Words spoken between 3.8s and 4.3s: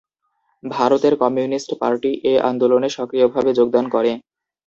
করে।